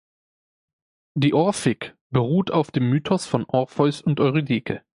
Die 1.15 1.35
Orphik 1.35 1.95
beruht 2.09 2.49
auf 2.49 2.71
dem 2.71 2.89
Mythos 2.89 3.27
von 3.27 3.45
Orpheus 3.45 4.01
und 4.01 4.19
Eurydike. 4.19 4.81